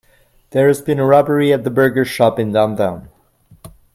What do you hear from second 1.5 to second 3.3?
at the burger shop in downtown.